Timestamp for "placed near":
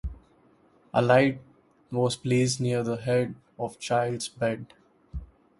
2.15-2.81